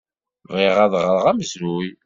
[0.49, 1.87] Bɣiɣ ad ɣreɣ amezruy.